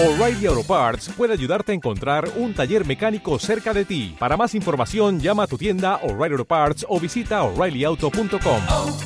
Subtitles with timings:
[0.00, 4.14] O'Reilly Auto Parts puede ayudarte a encontrar un taller mecánico cerca de ti.
[4.16, 8.62] Para más información, llama a tu tienda O'Reilly Auto Parts o visita oreillyauto.com.
[8.68, 8.96] oh,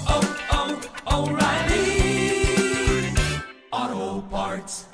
[1.06, 2.44] oh, O'Reilly
[3.70, 4.88] Auto Parts.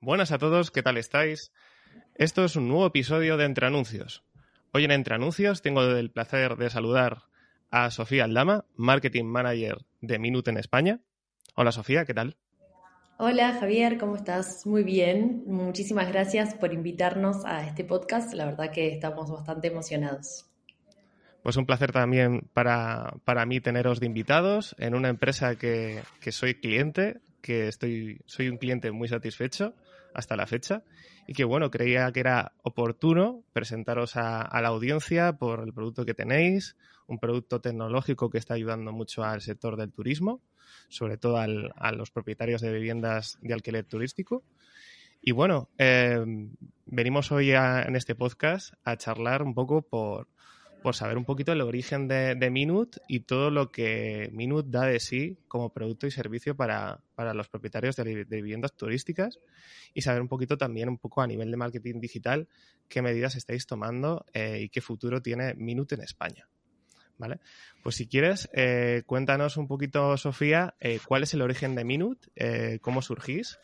[0.00, 1.52] Buenas a todos, ¿qué tal estáis?
[2.14, 4.24] Esto es un nuevo episodio de Entre Anuncios.
[4.74, 7.24] Hoy en Entre Anuncios tengo el placer de saludar
[7.70, 11.00] a Sofía Aldama, Marketing Manager de Minute en España.
[11.54, 12.38] Hola Sofía, ¿qué tal?
[13.18, 14.64] Hola Javier, ¿cómo estás?
[14.64, 15.42] Muy bien.
[15.46, 18.32] Muchísimas gracias por invitarnos a este podcast.
[18.32, 20.46] La verdad que estamos bastante emocionados.
[21.42, 26.32] Pues un placer también para, para mí teneros de invitados en una empresa que, que
[26.32, 29.74] soy cliente, que estoy, soy un cliente muy satisfecho
[30.14, 30.82] hasta la fecha
[31.26, 36.14] y que bueno, creía que era oportuno presentaros a, la audiencia por el producto que
[36.14, 36.76] tenéis,
[37.06, 40.40] un producto tecnológico que está ayudando mucho al sector del turismo,
[40.88, 44.44] sobre todo al, a los propietarios de viviendas de alquiler turístico.
[45.20, 46.24] Y bueno, eh,
[46.86, 50.26] venimos hoy en este podcast a charlar un poco por,
[50.82, 54.86] por saber un poquito el origen de, de, Minute y todo lo que Minute da
[54.86, 59.38] de sí como producto y servicio para, para los propietarios de, viviendas turísticas
[59.94, 62.48] y saber un poquito también un poco a nivel de marketing digital
[62.88, 66.48] qué medidas estáis tomando eh, y qué futuro tiene Minute en España.
[67.18, 67.38] ¿Vale?
[67.82, 72.28] Pues si quieres, eh, cuéntanos un poquito, Sofía, eh, cuál es el origen de Minute,
[72.34, 73.60] eh, cómo surgís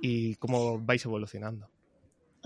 [0.00, 1.70] y cómo vais evolucionando.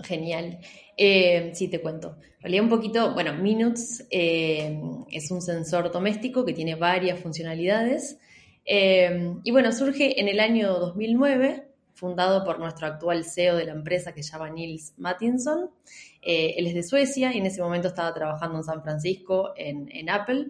[0.03, 0.59] Genial.
[0.97, 2.17] Eh, sí, te cuento.
[2.37, 4.79] En realidad un poquito, bueno, Minutes eh,
[5.09, 8.19] es un sensor doméstico que tiene varias funcionalidades.
[8.65, 13.71] Eh, y bueno, surge en el año 2009, fundado por nuestro actual CEO de la
[13.71, 15.71] empresa que se llama Nils Mattinson.
[16.21, 20.09] él es de Suecia y en ese momento estaba trabajando en San Francisco, en, en
[20.09, 20.47] Apple,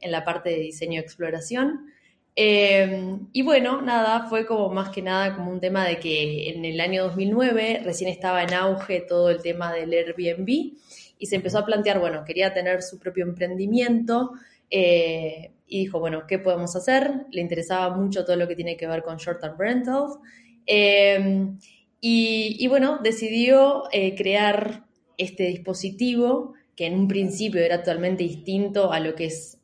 [0.00, 1.86] en la parte de diseño y exploración.
[2.36, 6.64] Eh, y bueno, nada, fue como más que nada como un tema de que en
[6.64, 11.58] el año 2009 recién estaba en auge todo el tema del Airbnb y se empezó
[11.58, 14.32] a plantear, bueno, quería tener su propio emprendimiento
[14.68, 17.26] eh, y dijo, bueno, ¿qué podemos hacer?
[17.30, 20.18] Le interesaba mucho todo lo que tiene que ver con short-term rentals.
[22.06, 24.84] Y, y, bueno, decidió eh, crear
[25.16, 29.58] este dispositivo que en un principio era totalmente distinto a lo que es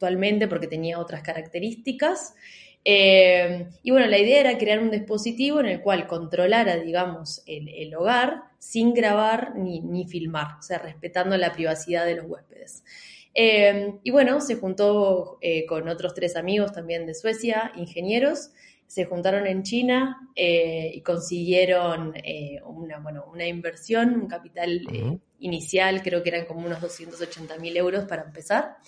[0.00, 2.34] actualmente porque tenía otras características.
[2.82, 7.68] Eh, y bueno, la idea era crear un dispositivo en el cual controlara, digamos, el,
[7.68, 12.82] el hogar sin grabar ni, ni, filmar, o sea, respetando la privacidad de los huéspedes.
[13.34, 18.50] Eh, y bueno, se juntó eh, con otros tres amigos también de Suecia, ingenieros,
[18.90, 24.90] se juntaron en China eh, y consiguieron eh, una, bueno, una inversión, un capital uh
[24.90, 25.14] -huh.
[25.14, 28.78] eh, inicial, creo que eran como unos 280 mil euros para empezar,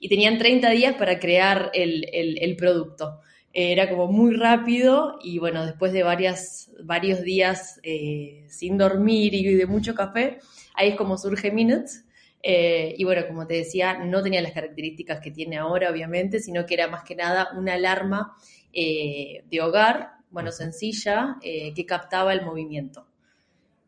[0.00, 3.20] y tenían 30 días para crear el, el, el producto.
[3.52, 9.54] Era como muy rápido y bueno, después de varias, varios días eh, sin dormir y
[9.54, 10.40] de mucho café,
[10.74, 12.04] ahí es como surge Minutes.
[12.42, 16.66] Eh, y bueno, como te decía, no tenía las características que tiene ahora, obviamente, sino
[16.66, 18.36] que era más que nada una alarma
[18.72, 23.06] eh, de hogar, bueno, sencilla, eh, que captaba el movimiento.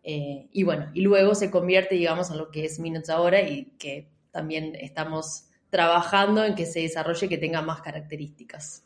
[0.02, 3.66] Eh, y bueno, y luego se convierte, digamos, en lo que es Minutes ahora y
[3.78, 8.84] que también estamos trabajando en que se desarrolle que tenga más características.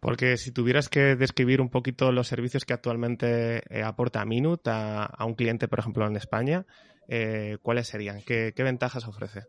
[0.00, 5.04] Porque si tuvieras que describir un poquito los servicios que actualmente eh, aporta Minute a,
[5.04, 6.66] a, un cliente, por ejemplo, en España,
[7.08, 8.22] eh, ¿cuáles serían?
[8.22, 9.42] ¿Qué, ¿Qué, ventajas ofrece?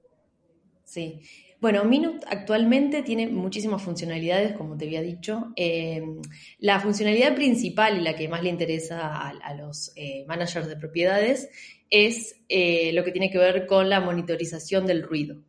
[0.84, 1.22] Sí,
[1.60, 5.52] bueno, Minute actualmente tiene muchísimas funcionalidades, como te había dicho.
[5.56, 6.02] Eh,
[6.60, 9.94] la funcionalidad principal y la que más le interesa a, a los
[10.28, 11.50] managers de propiedades
[11.90, 15.44] es lo que tiene que ver con la monitorización del ruido.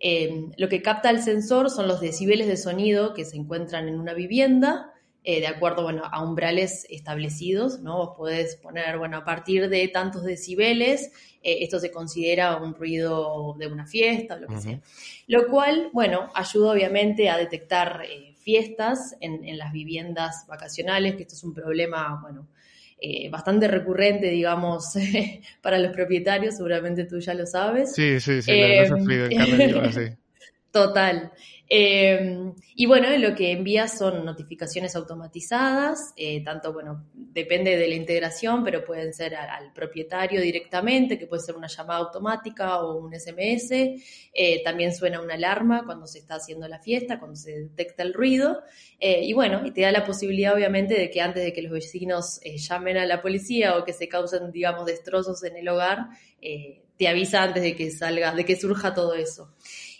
[0.00, 4.00] Eh, lo que capta el sensor son los decibeles de sonido que se encuentran en
[4.00, 7.98] una vivienda, eh, de acuerdo bueno, a umbrales establecidos, ¿no?
[7.98, 11.12] Vos podés poner, bueno, a partir de tantos decibeles,
[11.42, 14.62] eh, esto se considera un ruido de una fiesta o lo que uh -huh.
[14.62, 14.80] sea.
[15.26, 21.22] Lo cual, bueno, ayuda obviamente a detectar eh, fiestas en, en, las viviendas vacacionales, que
[21.24, 22.48] esto es un problema, bueno,
[23.00, 24.94] eh, bastante recurrente, digamos,
[25.62, 27.94] para los propietarios, seguramente tú ya lo sabes.
[27.94, 30.02] Sí, sí, sí, lo he sufrido en carne viva, sí.
[30.70, 31.32] Total.
[31.72, 37.94] Eh, y bueno, lo que envía son notificaciones automatizadas, eh, tanto, bueno, depende de la
[37.94, 43.14] integración, pero pueden ser al, propietario directamente, que puede ser una llamada automática o un
[43.14, 43.70] SMS.
[44.32, 48.14] Eh, también suena una alarma cuando se está haciendo la fiesta, cuando se detecta el
[48.14, 48.62] ruido.
[48.98, 51.72] Eh, y bueno, y te da la posibilidad, obviamente, de que antes de que los
[51.72, 56.08] vecinos llamen a la policía o que se causen, digamos, destrozos en el hogar,
[56.96, 59.54] te avisa antes de que salga, de que surja todo eso.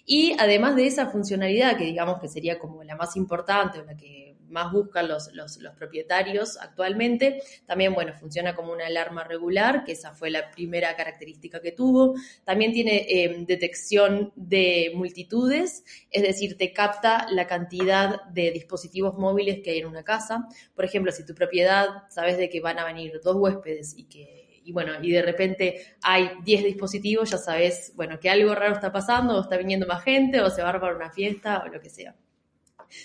[0.04, 3.96] Y además de esa funcionalidad, que digamos que sería como la más importante o la
[3.96, 7.40] que más buscan los, los, propietarios actualmente.
[7.66, 12.14] También, bueno, funciona como una alarma regular, que esa fue la primera característica que tuvo.
[12.44, 19.60] También tiene em, detección de multitudes, es decir, te capta la cantidad de dispositivos móviles
[19.62, 20.46] que hay en una casa.
[20.74, 24.49] Por ejemplo, si tu propiedad sabes de que van a venir dos huéspedes y que
[24.70, 28.92] y bueno, y de repente hay 10 dispositivos, ya sabes, bueno, que algo raro está
[28.92, 31.80] pasando, o está viniendo más gente, o se va a armar una fiesta, o lo
[31.80, 32.14] que sea.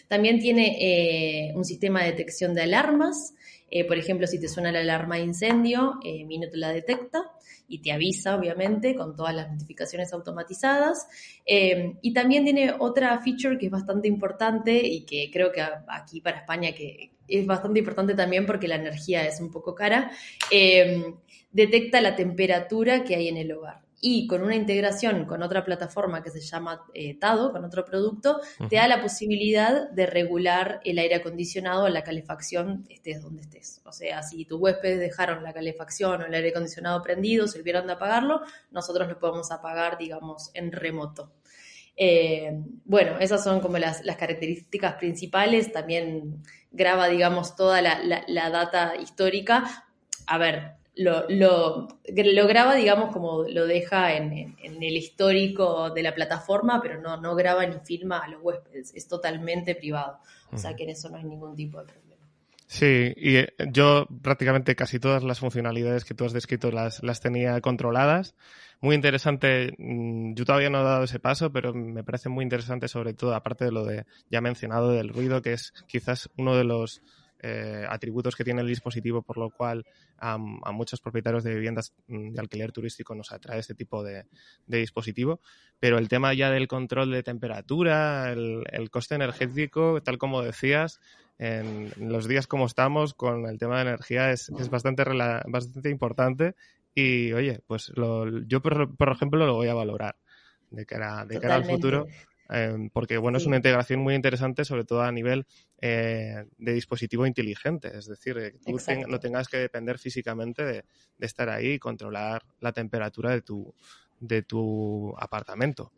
[0.07, 3.33] También tiene eh, un sistema de detección de alarmas.
[3.71, 7.31] Eh, por ejemplo, si te suena la alarma de incendio, eh, Minut la detecta
[7.67, 11.07] y te avisa, obviamente, con todas las notificaciones automatizadas.
[11.47, 16.21] Eh, y también tiene otra feature que es bastante importante y que creo que aquí
[16.21, 20.11] para España que es bastante importante también porque la energía es un poco cara,
[21.51, 26.21] detecta la temperatura que hay en el hogar y con una integración con otra plataforma
[26.21, 28.39] que se llama eh, Tado, con otro producto,
[28.69, 33.81] te da la posibilidad de regular el aire acondicionado o la calefacción estés donde estés.
[33.83, 37.87] O sea, si tus huéspedes dejaron la calefacción o el aire acondicionado prendido, se olvidaron
[37.87, 41.31] de apagarlo, nosotros lo podemos apagar, digamos, en remoto.
[41.97, 45.71] Eh, bueno, esas son como las, características principales.
[45.71, 49.85] También graba, digamos, toda la, la data histórica.
[50.27, 56.03] A ver, lo, lo, lo, graba, digamos, como lo deja en, en, el histórico de
[56.03, 60.19] la plataforma, pero no, no graba ni filma a los huéspedes, es totalmente privado.
[60.51, 62.04] O sea que en eso no hay ningún tipo de problema.
[62.67, 67.21] Sí, y eh, yo prácticamente casi todas las funcionalidades que tú has descrito las, las
[67.21, 68.35] tenía controladas.
[68.81, 72.87] Muy interesante, mm, yo todavía no he dado ese paso, pero me parece muy interesante
[72.87, 76.63] sobre todo, aparte de lo de ya mencionado del ruido, que es quizás uno de
[76.63, 77.01] los
[77.39, 79.85] eh, atributos que tiene el dispositivo, por lo cual
[80.17, 84.25] a, muchos propietarios de viviendas mm, de alquiler turístico nos atrae este tipo de,
[84.65, 85.41] dispositivo.
[85.79, 90.99] Pero el tema ya del control de temperatura, el, coste energético, tal como decías,
[91.37, 95.03] en los días como estamos con el tema de energía es, bastante,
[95.47, 96.55] bastante importante.
[96.93, 97.91] Y oye, pues
[98.47, 100.15] yo por, ejemplo lo voy a valorar
[100.71, 102.07] de cara, de cara al futuro
[102.49, 105.45] Em, porque bueno, es una integración muy interesante, sobre todo a nivel
[105.81, 108.77] eh, de dispositivo inteligente, es decir, que tú
[109.07, 110.83] no tengas que depender físicamente de,
[111.19, 113.73] estar ahí y controlar la temperatura de tu,
[114.19, 115.91] de tu apartamento.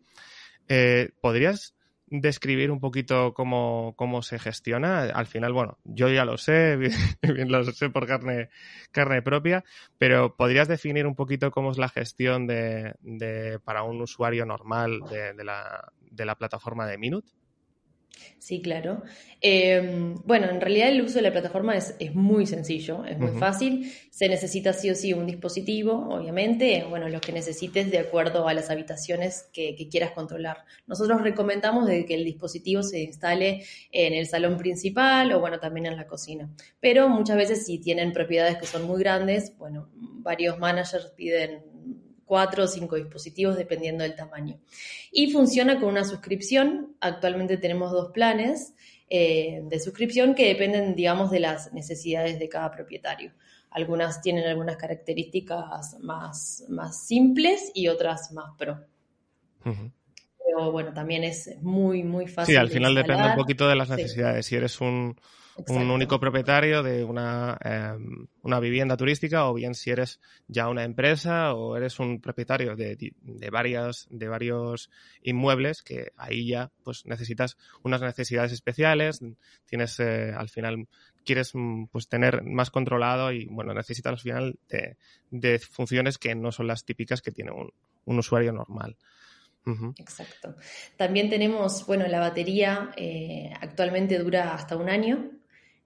[0.70, 1.77] Eh, ¿Podrías
[2.08, 5.04] describir un poquito cómo, cómo, se gestiona.
[5.04, 6.78] Al final, bueno, yo ya lo sé,
[7.22, 8.50] bien, lo sé por carne,
[8.92, 9.64] carne propia,
[9.98, 15.02] pero ¿podrías definir un poquito cómo es la gestión de, de para un usuario normal
[15.10, 17.32] de, la, de la plataforma de Minute?
[18.48, 19.04] Sí, claro.
[19.42, 23.92] Em, bueno, en realidad el uso de la plataforma es, muy sencillo, es muy fácil.
[24.10, 28.54] Se necesita sí o sí un dispositivo, obviamente, bueno, lo que necesites de acuerdo a
[28.54, 30.64] las habitaciones que, quieras controlar.
[30.86, 35.88] Nosotros recomendamos de que el dispositivo se instale en el salón principal o, bueno, también
[35.88, 36.50] en la cocina.
[36.80, 41.77] Pero muchas veces si tienen propiedades que son muy grandes, bueno, varios managers piden
[42.28, 44.60] cuatro o cinco dispositivos dependiendo del tamaño.
[45.12, 46.96] Y funciona con una suscripción.
[47.00, 48.76] Actualmente tenemos dos planes
[49.10, 53.32] eh, de suscripción que dependen, digamos, de las necesidades de cada propietario.
[53.72, 58.86] Algunas tienen algunas características más, más simples y otras más pro.
[59.64, 62.56] Pero bueno, también es muy, muy fácil.
[62.56, 64.46] Sí, al final depende un poquito de las necesidades.
[64.46, 65.18] Si eres un,
[65.68, 70.84] un único propietario de una, em, una, vivienda turística o bien si eres ya una
[70.84, 74.90] empresa o eres un propietario de, de, varias, de varios
[75.24, 79.22] inmuebles que ahí ya pues necesitas unas necesidades especiales,
[79.66, 80.88] tienes eh, al final
[81.26, 84.98] quieres mm, pues tener más controlado y bueno necesitas al final de,
[85.32, 87.72] de funciones que no son las típicas que tiene un,
[88.06, 88.96] un usuario normal.
[89.98, 90.56] Exacto.
[90.96, 95.32] También tenemos, bueno, la batería eh, actualmente dura hasta un año,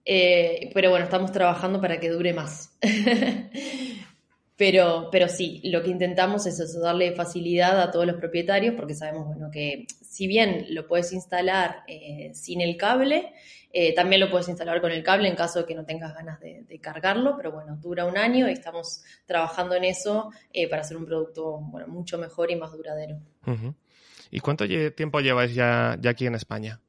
[0.05, 2.77] eh, pero bueno, estamos trabajando para que dure más.
[4.55, 8.95] pero, pero sí, lo que intentamos es eso, darle facilidad a todos los propietarios, porque
[8.95, 13.33] sabemos, bueno, que si bien lo puedes instalar eh, sin el cable,
[13.73, 16.39] eh, también lo puedes instalar con el cable en caso de que no tengas ganas
[16.41, 20.31] de, cargarlo, pero bueno, dura un año y estamos trabajando en eso
[20.69, 23.19] para hacer un producto bueno, mucho mejor y más duradero.
[24.31, 24.65] ¿Y cuánto
[24.95, 26.81] tiempo lleváis ya, ya aquí en España?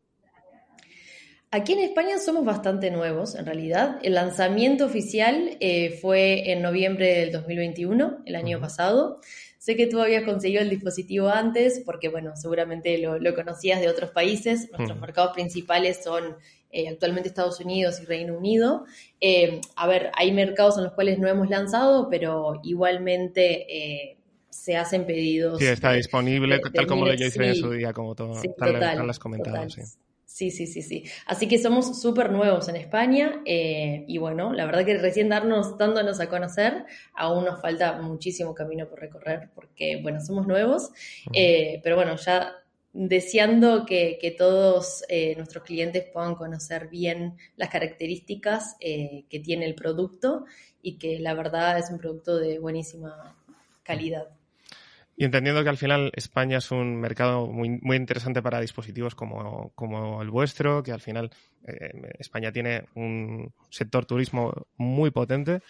[1.54, 3.98] Aquí en España somos bastante nuevos, en realidad.
[4.02, 9.20] El lanzamiento oficial eh, fue en noviembre del 2021, el año pasado.
[9.58, 14.10] Sé que tú habías conseguido el dispositivo antes, porque, bueno, seguramente lo, conocías de otros
[14.12, 14.70] países.
[14.70, 16.36] Nuestros mercados principales son
[16.70, 18.86] eh, actualmente Estados Unidos y Reino Unido.
[19.20, 24.16] Eh, a ver, hay mercados en los cuales no hemos lanzado, pero igualmente
[24.48, 25.58] se hacen pedidos.
[25.58, 28.14] Sí, está de- disponible, de- de tal como lo yo hice en su día, como
[28.14, 29.56] todo, Sí, tal, total, tal has comentado.
[29.56, 29.70] total.
[29.70, 29.82] sí.
[30.32, 31.04] Sí, sí, sí, sí.
[31.26, 35.76] Así que somos súper nuevos en España eh, y bueno, la verdad que recién darnos,
[35.76, 40.90] dándonos a conocer, aún nos falta muchísimo camino por recorrer porque, bueno, somos nuevos,
[41.34, 42.50] eh, pero bueno, ya
[42.94, 49.66] deseando que, que todos eh, nuestros clientes puedan conocer bien las características eh, que tiene
[49.66, 50.46] el producto
[50.80, 53.36] y que la verdad es un producto de buenísima
[53.82, 54.28] calidad.
[55.22, 60.20] Y entendiendo que al final España es un mercado muy, muy interesante para dispositivos como,
[60.20, 61.30] el vuestro, que al final
[61.64, 65.60] eh, España tiene un sector turismo muy potente,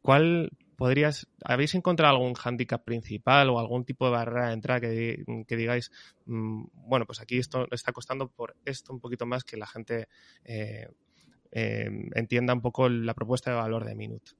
[0.00, 4.88] ¿cuál podrías, habéis encontrado algún hándicap principal o algún tipo de barrera de entrada que,
[4.88, 5.90] di- que digáis,
[6.24, 10.08] mm, bueno, pues aquí esto está costando por esto un poquito más que la gente
[10.42, 10.88] eh,
[11.50, 14.30] eh, entienda un poco la propuesta de valor de Minute?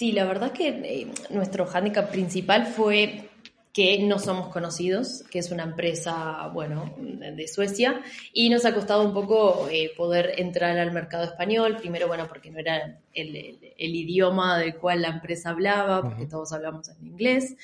[0.00, 3.28] Sí, la verdad que eh, nuestro hándicap principal fue
[3.70, 8.00] que no somos conocidos, que es una empresa, bueno, de Suecia,
[8.32, 12.50] y nos ha costado un poco eh, poder entrar al mercado español, primero, bueno, porque
[12.50, 17.06] no era el, el- el idioma del cual la empresa hablaba, porque todos hablamos en
[17.06, 17.54] inglés.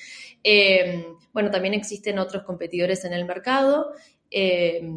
[0.43, 3.93] Eh, bueno, también existen otros competidores en el mercado,
[4.29, 4.87] eh,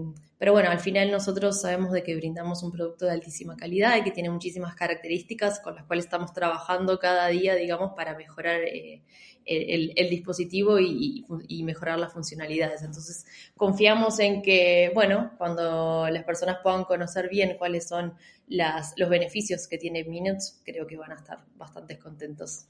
[0.40, 4.02] pero bueno, al final nosotros sabemos de que brindamos un producto de altísima calidad y
[4.02, 9.02] que tiene muchísimas características con las cuales estamos trabajando cada día, digamos, para mejorar eh,
[9.44, 12.80] el, dispositivo y, y mejorar las funcionalidades.
[12.80, 18.14] Entonces, confiamos en que, bueno, cuando las personas puedan conocer bien cuáles son
[18.48, 22.64] las, los beneficios que tiene Minutes, creo que van a estar bastante contentos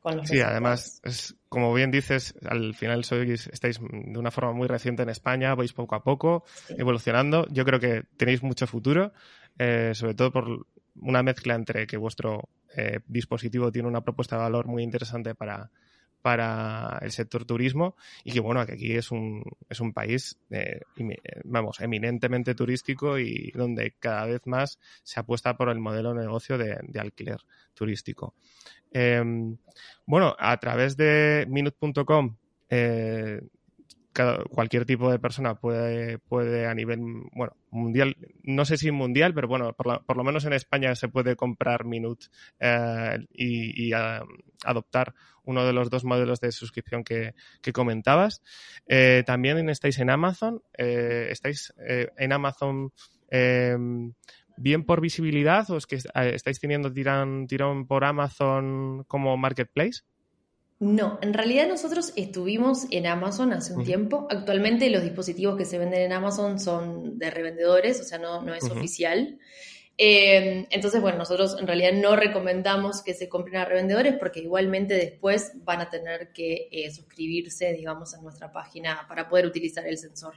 [0.00, 0.50] con los Sí, resultados.
[0.52, 5.08] además, es, como bien dices, al final sois, estáis de una forma muy reciente en
[5.10, 6.74] España, vais poco a poco Sí.
[6.78, 7.46] evolucionando.
[7.50, 9.12] Yo creo que tenéis mucho futuro,
[9.58, 10.66] eh, sobre todo por
[10.96, 15.70] una mezcla entre que vuestro eh, dispositivo tiene una propuesta de valor muy interesante para,
[16.22, 21.16] para el sector turismo y que bueno, aquí es un, es un país, eh, eh,
[21.44, 26.58] vamos, eminentemente turístico y donde cada vez más se apuesta por el modelo de negocio
[26.58, 27.38] de, alquiler
[27.74, 28.34] turístico.
[28.92, 29.22] Eh,
[30.06, 32.36] bueno, a través de minute.com,
[32.68, 33.40] eh,
[34.50, 36.98] cualquier tipo de persona puede, puede a nivel,
[37.32, 40.94] bueno, mundial, no sé si mundial, pero bueno, por, la- por lo menos en España
[40.94, 42.26] se puede comprar Minute
[42.58, 44.22] eh, y, ah,
[44.64, 45.14] adoptar
[45.44, 48.42] uno de los dos modelos de suscripción que, que comentabas.
[48.86, 52.92] Eh, también estáis en Amazon, eh, estáis en Amazon
[53.30, 53.76] eh,
[54.56, 60.02] bien por visibilidad o es que estáis teniendo tirón, tirón por Amazon como marketplace.
[60.80, 64.26] No, en realidad nosotros estuvimos en Amazon hace un tiempo.
[64.30, 68.54] Actualmente los dispositivos que se venden en Amazon son de revendedores, o sea, no, no
[68.54, 69.38] es oficial.
[69.98, 74.94] Eh, entonces, bueno, nosotros en realidad no recomendamos que se compren a revendedores porque igualmente
[74.94, 79.98] después van a tener que eh, suscribirse, digamos, a nuestra página para poder utilizar el
[79.98, 80.36] sensor.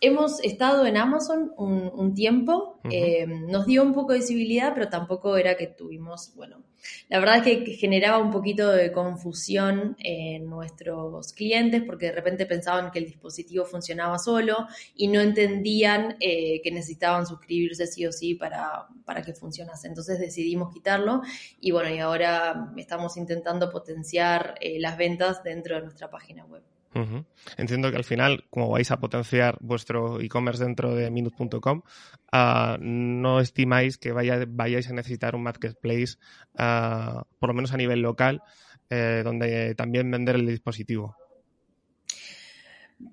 [0.00, 4.88] Hemos estado en Amazon un, un tiempo, eh, nos dio un poco de visibilidad, pero
[4.88, 6.62] tampoco era que tuvimos, bueno,
[7.08, 12.12] la verdad es que que generaba un poquito de confusión en nuestros clientes porque de
[12.12, 18.06] repente pensaban que el dispositivo funcionaba solo y no entendían eh, que necesitaban suscribirse sí
[18.06, 19.88] o sí para, para que funcionase.
[19.88, 21.22] Entonces decidimos quitarlo
[21.60, 26.62] y bueno, y ahora estamos intentando potenciar eh, las ventas dentro de nuestra página web.
[27.56, 31.82] Entiendo que al final, como vais a potenciar vuestro e-commerce dentro de minute.com,
[32.32, 36.16] ah, no estimáis que vaya- vayáis a necesitar un marketplace,
[36.56, 38.42] ah, por lo menos a nivel local,
[38.90, 41.14] eh, donde también vender el dispositivo.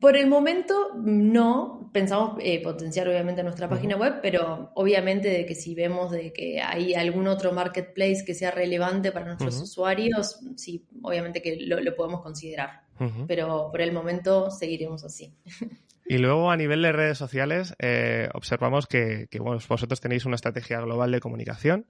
[0.02, 5.54] Por el momento no, pensamos eh, potenciar obviamente nuestra página web, pero obviamente de que
[5.54, 10.84] si vemos de que hay algún otro marketplace que sea relevante para nuestros usuarios, sí,
[11.04, 12.85] obviamente que lo, lo podemos considerar,
[13.28, 15.34] Pero por el momento seguiremos así.
[16.08, 20.36] Y luego a nivel de redes sociales eh, observamos que, que, bueno, vosotros tenéis una
[20.36, 21.88] estrategia global de comunicación,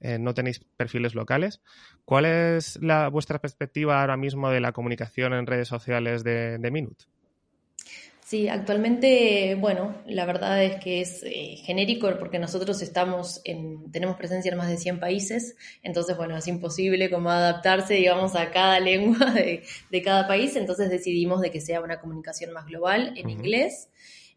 [0.00, 1.60] eh, no tenéis perfiles locales.
[2.04, 6.70] ¿Cuál es la, vuestra perspectiva ahora mismo de la comunicación en redes sociales de, de
[6.70, 7.04] Minute?
[8.28, 14.18] Sí, actualmente, bueno, la verdad es que es eh, genérico porque nosotros estamos en, tenemos
[14.18, 18.80] presencia en más de 100 países, entonces, bueno, es imposible como adaptarse, digamos, a cada
[18.90, 23.30] lengua de, de cada país, entonces decidimos de que sea una comunicación más global en
[23.30, 23.88] inglés.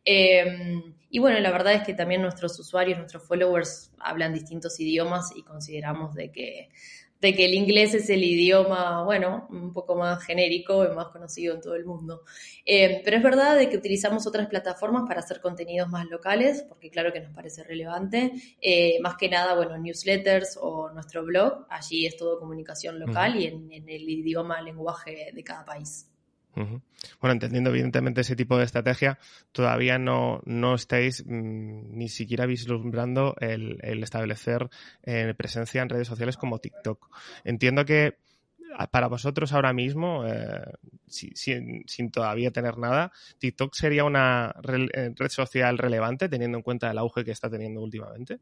[0.06, 5.34] Eh, y bueno, la verdad es que también nuestros usuarios, nuestros followers hablan distintos idiomas
[5.36, 6.70] y consideramos de que
[7.22, 11.54] de que el inglés es el idioma, bueno, un poco más genérico y más conocido
[11.54, 12.24] en todo el mundo.
[12.66, 16.90] Eh, pero es verdad de que utilizamos otras plataformas para hacer contenidos más locales, porque
[16.90, 18.32] claro que nos parece relevante.
[18.60, 23.46] Eh, más que nada, bueno, newsletters o nuestro blog, allí es todo comunicación local y
[23.46, 26.11] en, en el idioma, lenguaje de cada país.
[26.56, 29.18] Bueno, entendiendo evidentemente ese tipo de estrategia,
[29.52, 34.70] todavía no, no estáis mm, ni siquiera vislumbrando el, establecer
[35.04, 37.10] eh, presencia en redes sociales como TikTok.
[37.44, 38.18] Entiendo que
[38.92, 40.64] para vosotros ahora mismo, eh,
[41.08, 46.98] sin, todavía tener nada, TikTok sería una eh, red social relevante teniendo en cuenta el
[46.98, 48.40] auge que está teniendo últimamente.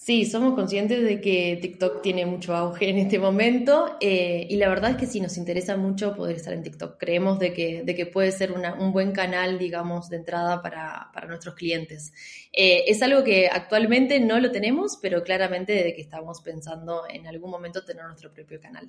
[0.00, 4.68] Sí, somos conscientes de que TikTok tiene mucho auge en este momento eh, y la
[4.68, 6.98] verdad es que sí nos interesa mucho poder estar en TikTok.
[6.98, 11.56] Creemos de que, de que puede ser un buen canal, digamos, de entrada para, nuestros
[11.56, 12.12] clientes.
[12.52, 17.26] Eh, es algo que actualmente no lo tenemos, pero claramente de que estamos pensando en
[17.26, 18.88] algún momento tener nuestro propio canal.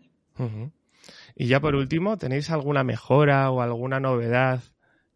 [1.35, 4.61] Y ya por último, ¿tenéis alguna mejora o alguna novedad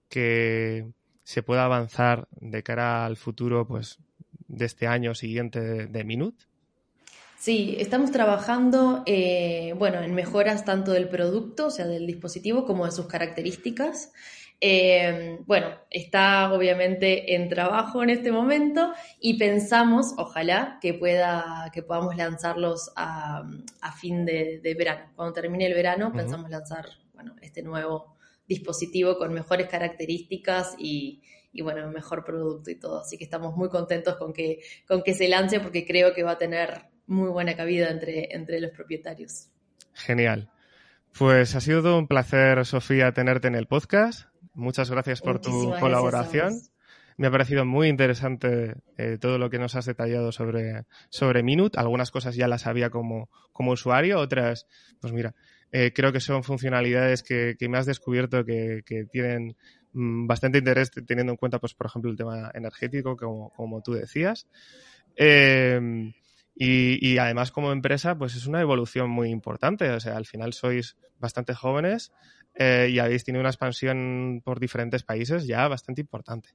[0.10, 0.88] que
[1.24, 4.00] se pueda avanzar de cara al futuro, pues
[4.48, 6.36] de este año siguiente de, Minut?
[7.38, 12.86] Sí, estamos trabajando, eh, bueno, en mejoras tanto del producto, o sea, del dispositivo, como
[12.86, 14.12] de sus características.
[14.62, 21.84] Eh, bueno, está obviamente en trabajo en este momento y pensamos, ojalá, que, pueda, que
[21.84, 23.44] podamos lanzarlos a,
[24.00, 25.12] fin de, verano.
[25.16, 28.16] Cuando termine el verano, pensamos lanzar bueno, este nuevo
[28.48, 31.22] dispositivo con mejores características y,
[31.53, 33.01] y bueno, mejor producto y todo.
[33.01, 36.31] Así que estamos muy contentos con que, con que se lance porque creo que va
[36.31, 39.50] a tener muy buena cabida entre, entre los propietarios.
[39.93, 40.50] Genial.
[41.17, 44.27] Pues ha sido todo un placer, Sofía, tenerte en el podcast.
[44.55, 46.53] Muchas gracias por tu colaboración.
[47.17, 51.79] Me ha parecido muy interesante eh, todo lo que nos has detallado sobre, sobre Minute.
[51.79, 54.65] Algunas cosas ya las sabía como, como usuario, otras,
[55.00, 55.36] pues mira,
[55.72, 59.55] eh, creo que son funcionalidades que, que me has descubierto que, que tienen
[59.94, 64.48] bastante interés teniendo en cuenta, pues, por ejemplo, el tema energético, como, como tú decías.
[65.16, 66.14] Em,
[66.56, 69.90] y, además, como empresa, pues es una evolución muy importante.
[69.90, 72.12] O sea, al final sois bastante jóvenes
[72.56, 76.50] eh, y habéis tenido una expansión por diferentes países ya bastante importante.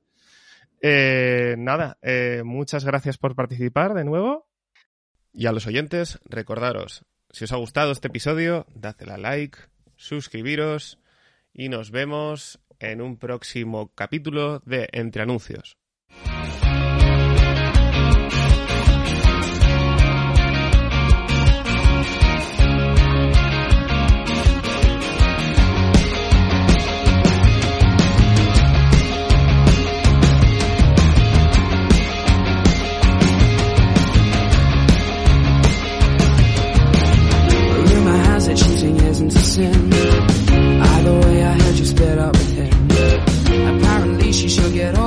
[0.80, 4.46] Eh, nada, eh, muchas gracias por participar de nuevo.
[5.32, 9.58] Y a los oyentes, recordaros, si os ha gustado este episodio, dadle a like,
[9.96, 10.98] suscribiros
[11.52, 15.78] y nos vemos en un próximo capítulo de Entre Anuncios.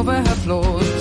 [0.01, 1.00] over her floors.